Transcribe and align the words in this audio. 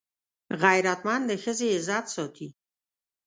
غیرتمند 0.61 1.23
د 1.29 1.31
ښځې 1.43 1.67
عزت 1.75 2.05
ساتي 2.15 2.47